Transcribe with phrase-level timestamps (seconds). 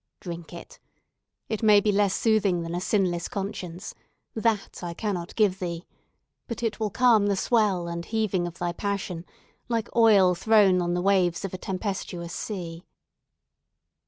[0.19, 0.79] Drink it!
[1.47, 3.93] It may be less soothing than a sinless conscience.
[4.33, 5.85] That I cannot give thee.
[6.47, 9.25] But it will calm the swell and heaving of thy passion,
[9.69, 12.83] like oil thrown on the waves of a tempestuous sea."